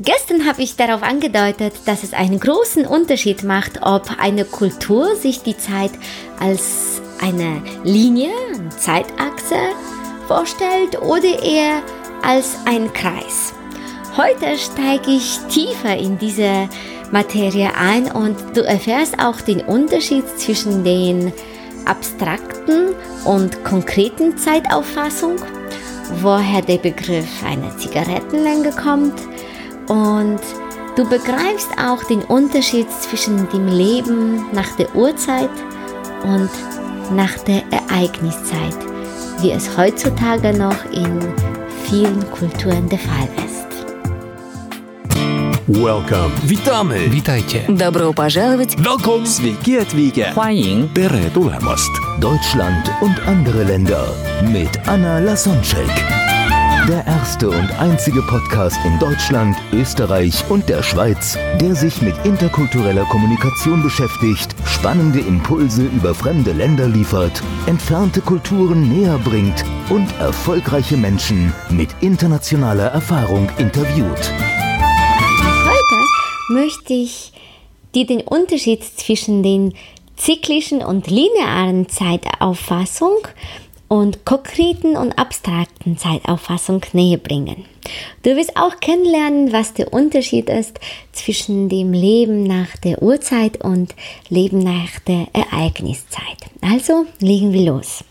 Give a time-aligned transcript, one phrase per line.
[0.00, 5.42] Gestern habe ich darauf angedeutet, dass es einen großen Unterschied macht, ob eine Kultur sich
[5.42, 5.90] die Zeit
[6.38, 9.56] als eine Linie, eine Zeitachse
[10.28, 11.82] vorstellt oder eher
[12.22, 13.52] als ein Kreis.
[14.16, 16.68] Heute steige ich tiefer in diese
[17.10, 21.32] Materie ein und du erfährst auch den Unterschied zwischen den
[21.86, 22.94] abstrakten
[23.24, 25.38] und konkreten Zeitauffassung,
[26.20, 29.14] woher der Begriff einer Zigarettenlänge kommt
[29.87, 30.39] und
[30.95, 35.49] du begreifst auch den Unterschied zwischen dem Leben nach der Uhrzeit
[36.23, 36.49] und
[37.15, 38.77] nach der Ereigniszeit,
[39.41, 41.19] wie es heutzutage noch in
[41.85, 43.53] vielen Kulturen der Fall ist.
[45.67, 46.31] Welcome.
[46.43, 47.09] Witamy.
[47.09, 47.61] Witajcie.
[47.69, 48.75] Добро пожаловать.
[48.77, 49.25] Welcome.
[49.25, 50.33] Sveiki atvykę.
[50.33, 51.89] 欢迎 Tere tulemast.
[52.19, 54.05] Deutschland und andere Länder
[54.51, 56.26] mit Anna Lasonczek.
[56.88, 63.04] Der erste und einzige Podcast in Deutschland, Österreich und der Schweiz, der sich mit interkultureller
[63.04, 71.52] Kommunikation beschäftigt, spannende Impulse über fremde Länder liefert, entfernte Kulturen näher bringt und erfolgreiche Menschen
[71.68, 74.32] mit internationaler Erfahrung interviewt.
[75.66, 77.34] Heute möchte ich
[77.94, 79.74] dir den Unterschied zwischen den
[80.16, 83.18] zyklischen und linearen Zeitauffassung
[83.88, 87.64] und konkreten und abstrakten Zeitauffassung näher bringen.
[88.22, 90.78] Du wirst auch kennenlernen, was der Unterschied ist
[91.12, 93.94] zwischen dem Leben nach der Uhrzeit und
[94.28, 96.38] Leben nach der Ereigniszeit.
[96.60, 98.04] Also legen wir los.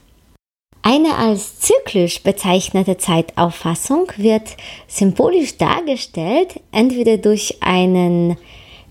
[0.81, 4.55] Eine als zyklisch bezeichnete Zeitauffassung wird
[4.87, 8.37] symbolisch dargestellt, entweder durch einen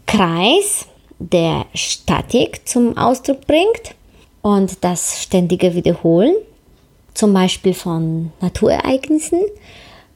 [0.06, 0.86] Kreis,
[1.18, 3.94] der Statik zum Ausdruck bringt
[4.42, 6.34] und das ständige Wiederholen,
[7.16, 9.40] zum Beispiel von Naturereignissen,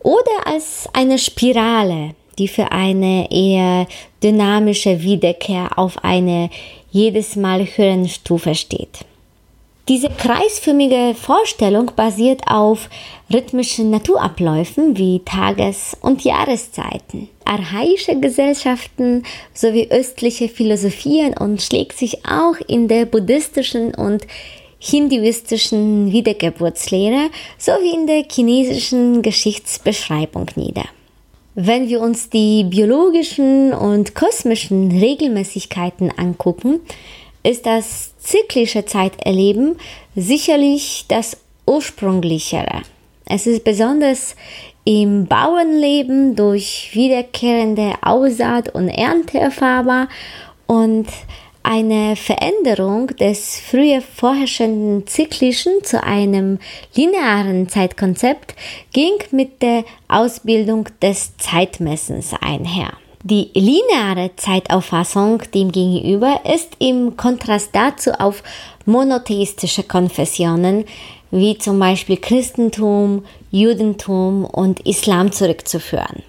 [0.01, 3.87] oder als eine Spirale, die für eine eher
[4.23, 6.49] dynamische Wiederkehr auf eine
[6.91, 9.05] jedes Mal höheren Stufe steht.
[9.89, 12.89] Diese kreisförmige Vorstellung basiert auf
[13.33, 22.55] rhythmischen Naturabläufen wie Tages- und Jahreszeiten, archaische Gesellschaften sowie östliche Philosophien und schlägt sich auch
[22.69, 24.27] in der buddhistischen und
[24.81, 30.87] hinduistischen Wiedergeburtslehre sowie in der chinesischen Geschichtsbeschreibung nieder.
[31.55, 36.81] Wenn wir uns die biologischen und kosmischen Regelmäßigkeiten angucken,
[37.43, 39.77] ist das zyklische Zeiterleben
[40.17, 41.37] sicherlich das
[41.67, 42.83] ursprünglichere.
[43.27, 44.35] Es ist besonders
[44.85, 50.09] im Bauernleben durch wiederkehrende Aussaat und Ernte erfahrbar
[50.67, 51.07] und
[51.63, 56.59] eine Veränderung des früher vorherrschenden zyklischen zu einem
[56.95, 58.55] linearen Zeitkonzept
[58.93, 62.93] ging mit der Ausbildung des Zeitmessens einher.
[63.23, 68.43] Die lineare Zeitauffassung demgegenüber ist im Kontrast dazu auf
[68.87, 70.87] monotheistische Konfessionen
[71.31, 76.23] wie zum Beispiel Christentum, Judentum und Islam zurückzuführen.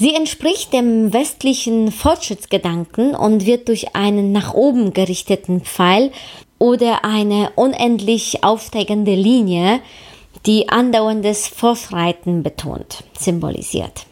[0.00, 6.10] Sie entspricht dem westlichen Fortschrittsgedanken und wird durch einen nach oben gerichteten Pfeil
[6.58, 9.80] oder eine unendlich aufsteigende Linie,
[10.46, 14.06] die andauerndes Fortschreiten betont, symbolisiert.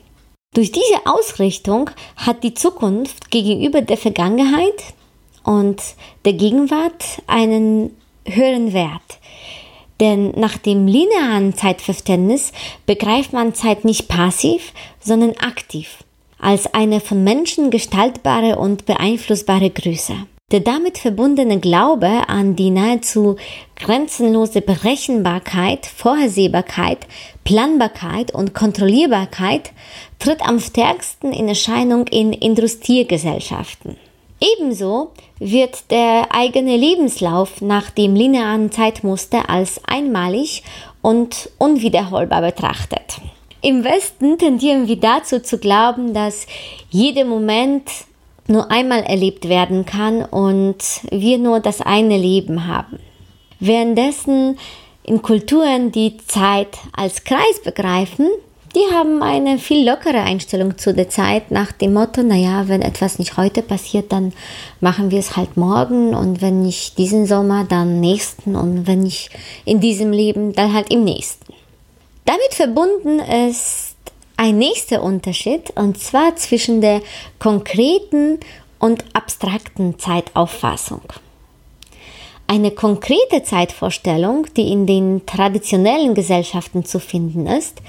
[0.53, 4.93] Durch diese Ausrichtung hat die Zukunft gegenüber der Vergangenheit
[5.43, 5.81] und
[6.27, 9.19] der Gegenwart einen höheren Wert.
[10.01, 12.53] Denn nach dem linearen Zeitverständnis
[12.87, 16.05] begreift man Zeit nicht passiv, sondern aktiv,
[16.39, 20.15] als eine von Menschen gestaltbare und beeinflussbare Größe.
[20.51, 23.37] Der damit verbundene Glaube an die nahezu
[23.77, 27.07] grenzenlose Berechenbarkeit, Vorhersehbarkeit,
[27.45, 29.73] Planbarkeit und Kontrollierbarkeit
[30.19, 33.97] tritt am stärksten in Erscheinung in Industriegesellschaften.
[34.41, 40.63] Ebenso wird der eigene Lebenslauf nach dem linearen Zeitmuster als einmalig
[41.03, 43.21] und unwiederholbar betrachtet.
[43.61, 46.47] Im Westen tendieren wir dazu zu glauben, dass
[46.91, 47.91] jeder Moment
[48.47, 50.79] nur einmal erlebt werden kann und
[51.11, 53.01] wir nur das eine Leben haben.
[53.59, 54.59] Währenddessen
[55.03, 58.29] in Kulturen, die Zeit als Kreis begreifen,
[58.79, 63.19] die haben eine viel lockere Einstellung zu der Zeit nach dem Motto, naja, wenn etwas
[63.19, 64.33] nicht heute passiert, dann
[64.81, 69.31] machen wir es halt morgen und wenn nicht diesen Sommer, dann nächsten und wenn nicht
[69.65, 71.53] in diesem Leben, dann halt im nächsten.
[72.25, 73.97] Damit verbunden ist
[74.37, 77.01] ein nächster Unterschied und zwar zwischen der
[77.41, 78.39] konkreten
[78.79, 81.03] und abstrakten Zeitauffassung.
[82.47, 87.83] Eine konkrete Zeitvorstellung, die in den traditionellen Gesellschaften zu finden ist,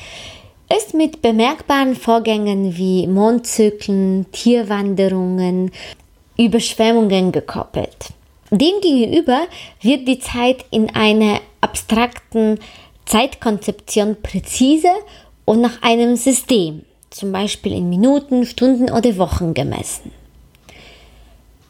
[0.75, 5.71] ist mit bemerkbaren Vorgängen wie Mondzyklen, Tierwanderungen,
[6.38, 8.13] Überschwemmungen gekoppelt.
[8.51, 9.42] Demgegenüber
[9.81, 12.60] wird die Zeit in einer abstrakten
[13.06, 14.92] Zeitkonzeption präzise
[15.45, 20.12] und nach einem System, zum Beispiel in Minuten, Stunden oder Wochen gemessen.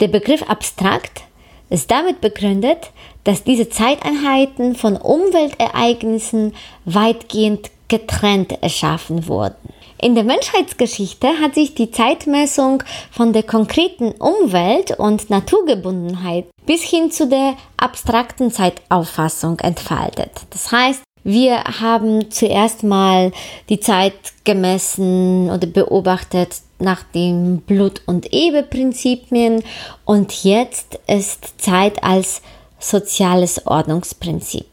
[0.02, 1.24] Der Begriff abstrakt
[1.70, 2.92] ist damit begründet,
[3.24, 6.54] dass diese Zeiteinheiten von Umweltereignissen
[6.86, 9.74] weitgehend getrennt erschaffen wurden.
[10.02, 12.82] In der Menschheitsgeschichte hat sich die Zeitmessung
[13.12, 20.32] von der konkreten Umwelt- und Naturgebundenheit bis hin zu der abstrakten Zeitauffassung entfaltet.
[20.52, 23.34] Das heißt, wir haben zuerst mal
[23.68, 24.14] die Zeit
[24.46, 29.64] gemessen oder beobachtet nach den Blut- und Ebe-Prinzipien
[30.06, 32.42] und jetzt ist Zeit als
[32.80, 34.68] soziales Ordnungsprinzip.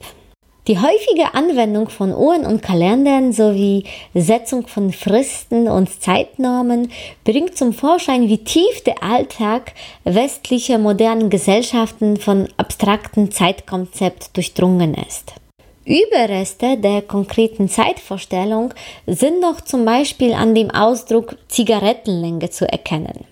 [0.69, 3.85] Die häufige Anwendung von Uhren und Kalendern sowie
[4.15, 6.91] Setzung von Fristen und Zeitnormen
[7.23, 15.35] bringt zum Vorschein, wie tief der Alltag westlicher modernen Gesellschaften von abstrakten Zeitkonzept durchdrungen ist.
[15.85, 18.75] Überreste der konkreten Zeitvorstellung
[19.07, 23.25] sind noch zum Beispiel an dem Ausdruck Zigarettenlänge zu erkennen.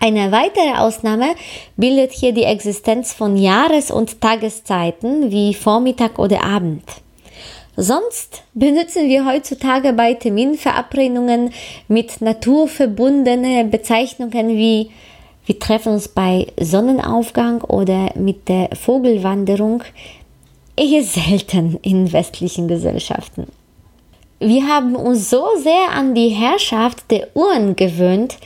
[0.00, 1.34] Eine weitere Ausnahme
[1.76, 6.84] bildet hier die Existenz von Jahres- und Tageszeiten wie Vormittag oder Abend.
[7.76, 11.52] Sonst benutzen wir heutzutage bei Terminverabredungen
[11.88, 14.90] mit Natur verbundene Bezeichnungen wie
[15.46, 19.84] wir treffen uns bei Sonnenaufgang oder mit der Vogelwanderung
[20.76, 23.46] eher selten in westlichen Gesellschaften.
[24.40, 28.38] Wir haben uns so sehr an die Herrschaft der Uhren gewöhnt,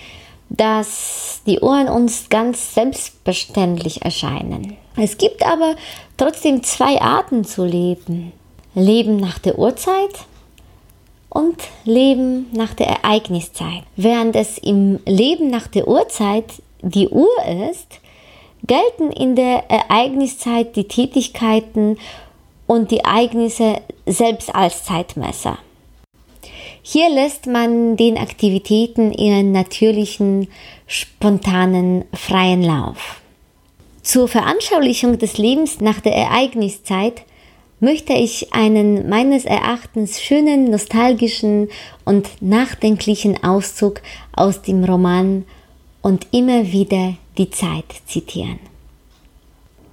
[0.50, 4.76] dass die Uhren uns ganz selbstverständlich erscheinen.
[4.96, 5.76] Es gibt aber
[6.16, 8.32] trotzdem zwei Arten zu leben.
[8.74, 10.26] Leben nach der Uhrzeit
[11.28, 13.84] und Leben nach der Ereigniszeit.
[13.96, 16.44] Während es im Leben nach der Uhrzeit
[16.82, 17.28] die Uhr
[17.70, 18.00] ist,
[18.66, 21.98] gelten in der Ereigniszeit die Tätigkeiten
[22.66, 25.58] und die Ereignisse selbst als Zeitmesser.
[26.82, 30.48] Hier lässt man den Aktivitäten ihren natürlichen,
[30.86, 33.20] spontanen, freien Lauf.
[34.02, 37.22] Zur Veranschaulichung des Lebens nach der Ereigniszeit
[37.80, 41.68] möchte ich einen meines Erachtens schönen, nostalgischen
[42.06, 44.00] und nachdenklichen Auszug
[44.32, 45.44] aus dem Roman
[46.00, 48.58] und immer wieder die Zeit zitieren.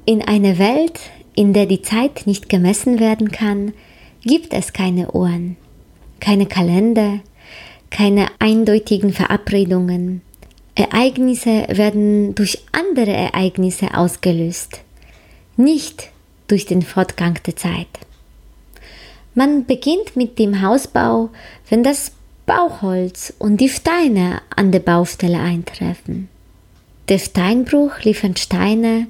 [0.06, 1.01] In einer Welt,
[1.36, 3.74] in der die Zeit nicht gemessen werden kann,
[4.24, 5.57] gibt es keine Uhren
[6.19, 7.19] keine Kalender,
[7.90, 10.22] keine eindeutigen Verabredungen.
[10.75, 14.81] Ereignisse werden durch andere Ereignisse ausgelöst,
[15.56, 16.10] nicht
[16.48, 17.88] durch den Fortgang der Zeit.
[19.34, 21.30] Man beginnt mit dem Hausbau,
[21.69, 22.12] wenn das
[22.46, 26.30] Bauholz und die Steine an der Baustelle eintreffen.
[27.10, 29.08] Der Steinbruch liefert Steine,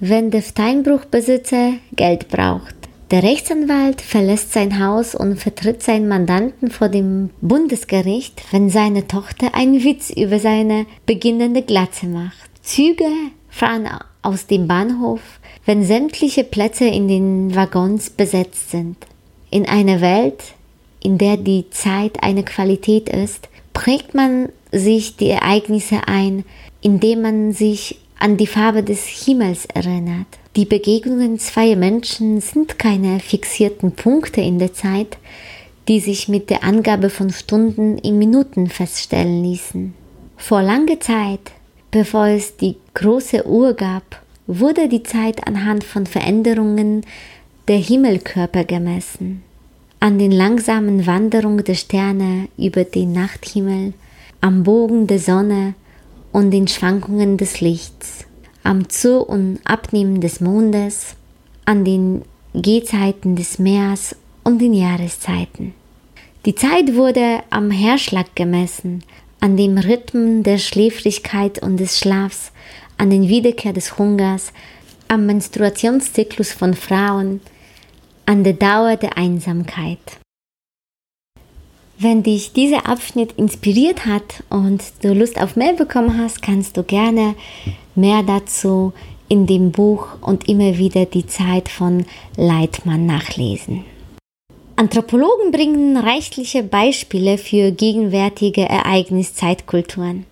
[0.00, 2.77] wenn der Steinbruchbesitzer Geld braucht.
[3.10, 9.54] Der Rechtsanwalt verlässt sein Haus und vertritt seinen Mandanten vor dem Bundesgericht, wenn seine Tochter
[9.54, 12.50] einen Witz über seine beginnende Glatze macht.
[12.62, 13.08] Züge
[13.48, 13.88] fahren
[14.20, 15.20] aus dem Bahnhof,
[15.64, 18.98] wenn sämtliche Plätze in den Waggons besetzt sind.
[19.50, 20.42] In einer Welt,
[21.02, 26.44] in der die Zeit eine Qualität ist, prägt man sich die Ereignisse ein,
[26.82, 30.26] indem man sich an die Farbe des Himmels erinnert.
[30.56, 35.18] Die Begegnungen zweier Menschen sind keine fixierten Punkte in der Zeit,
[35.86, 39.94] die sich mit der Angabe von Stunden in Minuten feststellen ließen.
[40.36, 41.52] Vor langer Zeit,
[41.90, 47.02] bevor es die große Uhr gab, wurde die Zeit anhand von Veränderungen
[47.68, 49.42] der Himmelkörper gemessen,
[50.00, 53.92] an den langsamen Wanderungen der Sterne über den Nachthimmel,
[54.40, 55.74] am Bogen der Sonne
[56.32, 58.17] und den Schwankungen des Lichts
[58.62, 61.16] am Zu- und Abnehmen des Mondes,
[61.64, 62.22] an den
[62.54, 65.74] Gehzeiten des Meers und den Jahreszeiten.
[66.44, 69.04] Die Zeit wurde am Herzschlag gemessen,
[69.40, 72.52] an dem Rhythmen der Schläfrigkeit und des Schlafs,
[72.96, 74.52] an den Wiederkehr des Hungers,
[75.08, 77.40] am Menstruationszyklus von Frauen,
[78.26, 80.18] an der Dauer der Einsamkeit.
[82.00, 86.84] Wenn dich dieser Abschnitt inspiriert hat und du Lust auf mehr bekommen hast, kannst du
[86.84, 87.34] gerne
[87.96, 88.92] mehr dazu
[89.28, 93.84] in dem Buch und immer wieder die Zeit von Leitmann nachlesen.
[94.76, 100.24] Anthropologen bringen reichliche Beispiele für gegenwärtige Ereigniszeitkulturen.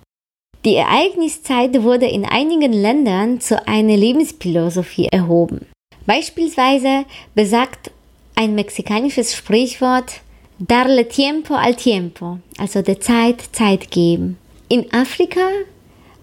[0.65, 5.67] Die Ereigniszeit wurde in einigen Ländern zu einer Lebensphilosophie erhoben.
[6.07, 7.91] Beispielsweise besagt
[8.37, 10.21] ein mexikanisches Sprichwort
[10.59, 14.39] darle tiempo al tiempo, also der Zeit Zeit geben.
[14.69, 15.49] In Afrika,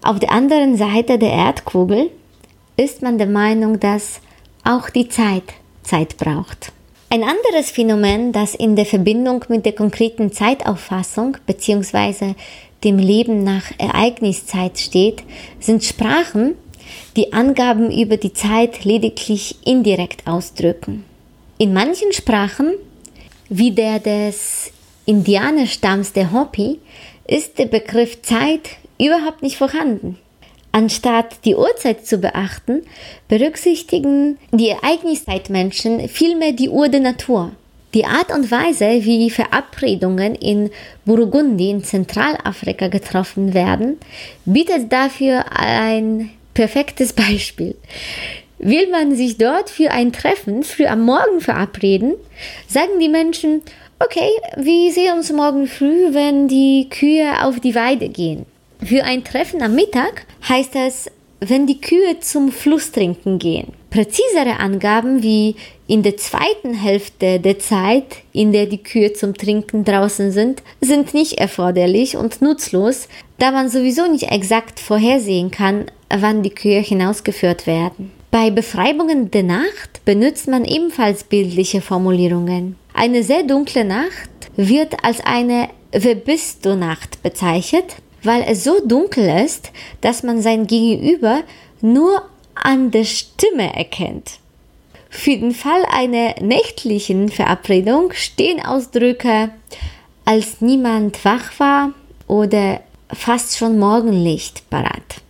[0.02, 2.10] auf der anderen Seite der Erdkugel,
[2.76, 4.20] ist man der Meinung, dass
[4.64, 5.44] auch die Zeit
[5.82, 6.72] Zeit braucht.
[7.10, 12.34] Ein anderes Phänomen, das in der Verbindung mit der konkreten Zeitauffassung bzw.
[12.82, 15.22] dem Leben nach Ereigniszeit steht,
[15.60, 16.56] sind Sprachen,
[17.16, 21.04] die Angaben über die Zeit lediglich indirekt ausdrücken.
[21.56, 22.74] In manchen Sprachen,
[23.56, 24.72] wie der des
[25.06, 26.80] Indianerstamms der Hopi,
[27.28, 30.18] ist der Begriff Zeit überhaupt nicht vorhanden.
[30.72, 32.82] Anstatt die Uhrzeit zu beachten,
[33.28, 37.52] berücksichtigen die Ereigniszeitmenschen vielmehr die Uhr der Natur.
[37.94, 40.70] Die Art und Weise, wie Verabredungen in
[41.04, 43.98] Burundi in Zentralafrika getroffen werden,
[44.44, 47.76] bietet dafür ein perfektes Beispiel.
[48.58, 52.14] Will man sich dort für ein Treffen früh am Morgen verabreden,
[52.68, 53.62] sagen die Menschen,
[53.98, 58.46] okay, wir sehen uns morgen früh, wenn die Kühe auf die Weide gehen.
[58.82, 63.72] Für ein Treffen am Mittag heißt es, wenn die Kühe zum Fluss trinken gehen.
[63.90, 65.56] Präzisere Angaben wie
[65.86, 71.14] in der zweiten Hälfte der Zeit, in der die Kühe zum Trinken draußen sind, sind
[71.14, 73.08] nicht erforderlich und nutzlos,
[73.38, 78.10] da man sowieso nicht exakt vorhersehen kann, wann die Kühe hinausgeführt werden.
[78.34, 82.74] Bei Beschreibungen der Nacht benutzt man ebenfalls bildliche Formulierungen.
[82.92, 88.84] Eine sehr dunkle Nacht wird als eine Wer bist du Nacht bezeichnet, weil es so
[88.84, 91.42] dunkel ist, dass man sein Gegenüber
[91.80, 92.22] nur
[92.56, 94.40] an der Stimme erkennt.
[95.10, 99.50] Für den Fall einer nächtlichen Verabredung stehen Ausdrücke
[100.24, 101.92] als niemand wach war
[102.26, 102.80] oder
[103.12, 105.22] fast schon Morgenlicht parat.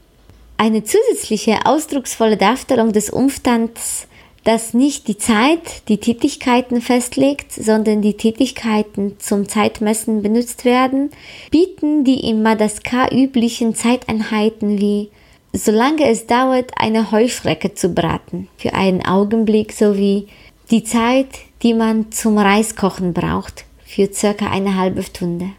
[0.56, 4.06] Eine zusätzliche ausdrucksvolle Darstellung des Umstands
[4.44, 11.10] das nicht die Zeit die Tätigkeiten festlegt, sondern die Tätigkeiten zum Zeitmessen benutzt werden,
[11.50, 15.10] bieten die in Madagaskar üblichen Zeiteinheiten wie
[15.54, 20.26] solange es dauert, eine Heuschrecke zu braten, für einen Augenblick sowie
[20.70, 21.28] die Zeit,
[21.62, 25.50] die man zum Reiskochen braucht, für circa eine halbe Stunde.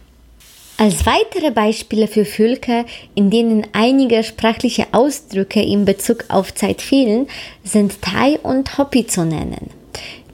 [0.77, 2.84] Als weitere Beispiele für Völker,
[3.15, 7.27] in denen einige sprachliche Ausdrücke in Bezug auf Zeit fehlen,
[7.63, 9.70] sind Thai und Hopi zu nennen,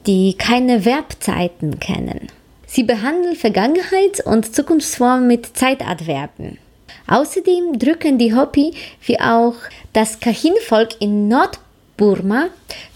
[0.08, 2.26] die keine Verbzeiten kennen.
[2.66, 6.58] Sie behandeln Vergangenheits- und Zukunftsformen mit Zeitadverben.
[7.06, 8.72] Außerdem drücken die Hopi
[9.02, 9.54] wie auch
[9.92, 12.48] das Kahin-Volk in Nordburma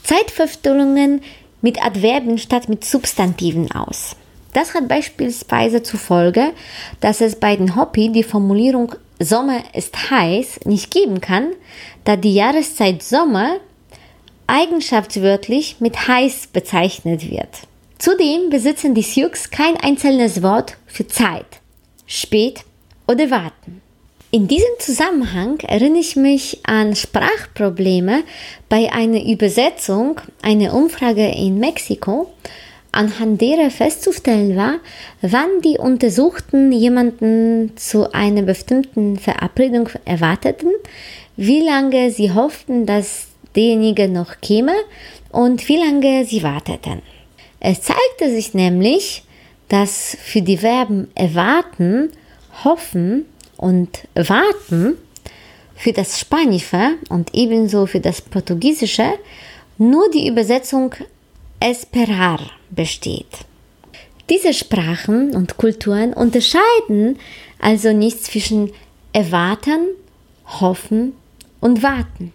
[0.02, 1.22] Zeitverstellungen
[1.62, 4.16] mit Adverben statt mit Substantiven aus.
[4.56, 6.54] Das hat beispielsweise zur Folge,
[7.00, 11.52] dass es bei den Hopi die Formulierung Sommer ist heiß nicht geben kann,
[12.04, 13.58] da die Jahreszeit Sommer
[14.46, 17.50] eigenschaftswörtlich mit heiß bezeichnet wird.
[17.98, 21.60] Zudem besitzen die Sioux kein einzelnes Wort für Zeit,
[22.06, 22.60] spät
[23.06, 23.82] oder warten.
[24.30, 28.22] In diesem Zusammenhang erinnere ich mich an Sprachprobleme
[28.70, 32.32] bei einer Übersetzung einer Umfrage in Mexiko,
[32.96, 34.80] anhand derer festzustellen war,
[35.22, 40.70] wann die Untersuchten jemanden zu einer bestimmten Verabredung erwarteten,
[41.36, 44.74] wie lange sie hofften, dass derjenige noch käme
[45.30, 47.02] und wie lange sie warteten.
[47.60, 49.24] Es zeigte sich nämlich,
[49.68, 52.10] dass für die Verben erwarten,
[52.64, 53.26] hoffen
[53.56, 54.96] und warten
[55.74, 59.18] für das Spanische und ebenso für das Portugiesische
[59.78, 60.94] nur die Übersetzung
[61.60, 63.26] esperar besteht.
[64.28, 67.18] Diese Sprachen und Kulturen unterscheiden
[67.60, 68.72] also nicht zwischen
[69.12, 69.88] erwarten,
[70.60, 71.14] hoffen
[71.60, 72.32] und warten.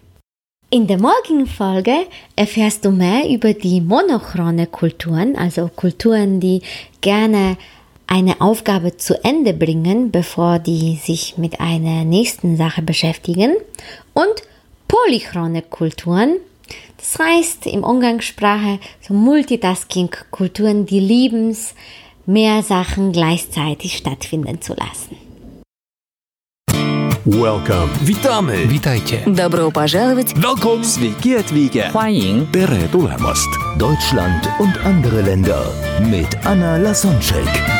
[0.70, 1.94] In der morgigen Folge
[2.36, 6.62] erfährst du mehr über die monochrone Kulturen, also Kulturen, die
[7.02, 7.58] gerne
[8.08, 13.56] eine Aufgabe zu Ende bringen, bevor die sich mit einer nächsten Sache beschäftigen,
[14.14, 14.34] und
[14.88, 16.38] polychrone Kulturen,
[17.01, 21.75] das heißt im Umgangssprache so Multitasking-Kulturen, die liebens
[22.27, 25.17] mehr Sachen gleichzeitig stattfinden zu lassen.
[27.29, 27.91] Welcome.
[28.03, 28.69] Witamy.
[28.69, 29.19] Witajcie.
[29.27, 30.33] Добро пожаловать!
[30.37, 30.85] Welcome.
[30.85, 31.91] Sveiki atvykę.
[31.91, 33.49] 欢迎 Tere tulemast.
[33.79, 35.65] Deutschland und andere Länder
[36.09, 37.80] mit Anna Lasonczek.